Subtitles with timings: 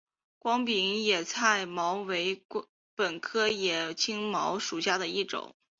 [0.39, 5.55] 光柄野青茅为禾本科野青茅属下的一个种。